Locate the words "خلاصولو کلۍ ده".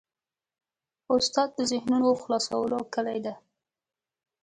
2.21-3.33